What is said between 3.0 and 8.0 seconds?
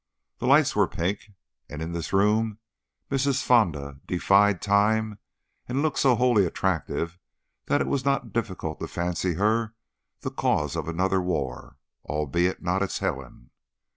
Mrs. Fonda defied Time and looked so wholly attractive that it